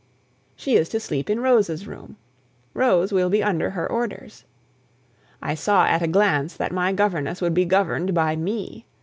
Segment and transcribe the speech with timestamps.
[0.55, 2.17] She is to sleep in Rose's room.
[2.73, 4.45] Rose will be under her orders.
[5.43, 8.87] I saw at a glance that my governess would be governed by me.